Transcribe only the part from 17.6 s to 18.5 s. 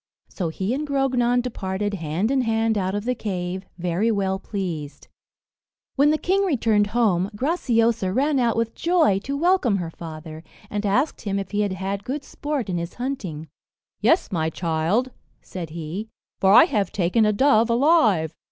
alive."